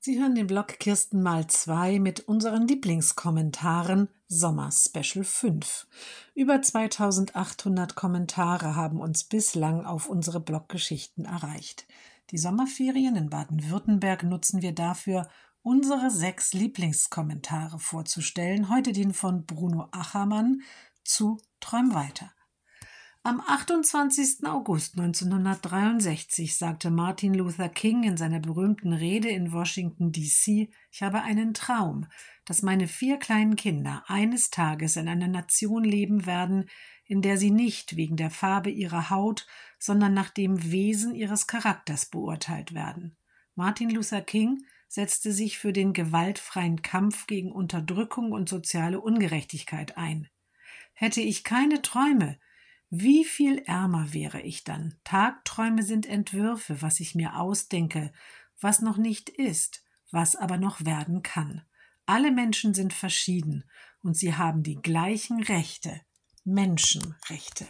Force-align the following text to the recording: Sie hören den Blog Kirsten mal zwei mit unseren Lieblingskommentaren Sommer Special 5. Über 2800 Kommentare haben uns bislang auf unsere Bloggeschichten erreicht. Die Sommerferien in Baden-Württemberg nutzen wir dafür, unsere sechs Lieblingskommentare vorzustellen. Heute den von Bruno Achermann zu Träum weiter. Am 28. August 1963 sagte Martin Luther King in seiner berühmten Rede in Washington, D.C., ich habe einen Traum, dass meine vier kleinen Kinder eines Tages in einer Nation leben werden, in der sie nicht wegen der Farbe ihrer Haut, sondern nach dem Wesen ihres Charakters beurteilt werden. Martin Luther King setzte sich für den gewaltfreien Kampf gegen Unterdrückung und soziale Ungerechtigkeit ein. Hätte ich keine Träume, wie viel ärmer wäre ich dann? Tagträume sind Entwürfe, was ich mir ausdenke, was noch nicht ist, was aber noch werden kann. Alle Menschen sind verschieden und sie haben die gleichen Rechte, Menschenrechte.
Sie 0.00 0.20
hören 0.20 0.36
den 0.36 0.46
Blog 0.46 0.78
Kirsten 0.78 1.22
mal 1.22 1.48
zwei 1.48 1.98
mit 1.98 2.20
unseren 2.20 2.68
Lieblingskommentaren 2.68 4.08
Sommer 4.28 4.70
Special 4.70 5.24
5. 5.24 5.88
Über 6.36 6.62
2800 6.62 7.96
Kommentare 7.96 8.76
haben 8.76 9.00
uns 9.00 9.24
bislang 9.24 9.84
auf 9.84 10.08
unsere 10.08 10.38
Bloggeschichten 10.38 11.24
erreicht. 11.24 11.88
Die 12.30 12.38
Sommerferien 12.38 13.16
in 13.16 13.28
Baden-Württemberg 13.28 14.22
nutzen 14.22 14.62
wir 14.62 14.72
dafür, 14.72 15.28
unsere 15.62 16.12
sechs 16.12 16.52
Lieblingskommentare 16.52 17.80
vorzustellen. 17.80 18.68
Heute 18.68 18.92
den 18.92 19.12
von 19.12 19.46
Bruno 19.46 19.88
Achermann 19.90 20.62
zu 21.02 21.38
Träum 21.58 21.92
weiter. 21.92 22.30
Am 23.24 23.40
28. 23.40 24.46
August 24.46 24.96
1963 24.96 26.56
sagte 26.56 26.90
Martin 26.90 27.34
Luther 27.34 27.68
King 27.68 28.04
in 28.04 28.16
seiner 28.16 28.40
berühmten 28.40 28.92
Rede 28.92 29.28
in 29.28 29.52
Washington, 29.52 30.12
D.C., 30.12 30.70
ich 30.90 31.02
habe 31.02 31.22
einen 31.22 31.52
Traum, 31.52 32.06
dass 32.44 32.62
meine 32.62 32.86
vier 32.86 33.18
kleinen 33.18 33.56
Kinder 33.56 34.04
eines 34.06 34.50
Tages 34.50 34.96
in 34.96 35.08
einer 35.08 35.28
Nation 35.28 35.84
leben 35.84 36.26
werden, 36.26 36.70
in 37.04 37.20
der 37.20 37.38
sie 37.38 37.50
nicht 37.50 37.96
wegen 37.96 38.16
der 38.16 38.30
Farbe 38.30 38.70
ihrer 38.70 39.10
Haut, 39.10 39.46
sondern 39.78 40.14
nach 40.14 40.30
dem 40.30 40.70
Wesen 40.70 41.14
ihres 41.14 41.46
Charakters 41.46 42.06
beurteilt 42.06 42.72
werden. 42.72 43.16
Martin 43.56 43.90
Luther 43.90 44.22
King 44.22 44.64
setzte 44.86 45.32
sich 45.32 45.58
für 45.58 45.72
den 45.72 45.92
gewaltfreien 45.92 46.82
Kampf 46.82 47.26
gegen 47.26 47.50
Unterdrückung 47.50 48.32
und 48.32 48.48
soziale 48.48 49.00
Ungerechtigkeit 49.00 49.98
ein. 49.98 50.28
Hätte 50.94 51.20
ich 51.20 51.44
keine 51.44 51.82
Träume, 51.82 52.38
wie 52.90 53.24
viel 53.24 53.58
ärmer 53.66 54.14
wäre 54.14 54.40
ich 54.40 54.64
dann? 54.64 54.94
Tagträume 55.04 55.82
sind 55.82 56.06
Entwürfe, 56.06 56.80
was 56.80 57.00
ich 57.00 57.14
mir 57.14 57.38
ausdenke, 57.38 58.12
was 58.60 58.80
noch 58.80 58.96
nicht 58.96 59.28
ist, 59.28 59.84
was 60.10 60.36
aber 60.36 60.56
noch 60.56 60.84
werden 60.84 61.22
kann. 61.22 61.62
Alle 62.06 62.30
Menschen 62.30 62.72
sind 62.72 62.94
verschieden 62.94 63.64
und 64.02 64.16
sie 64.16 64.34
haben 64.34 64.62
die 64.62 64.76
gleichen 64.76 65.42
Rechte, 65.42 66.00
Menschenrechte. 66.44 67.66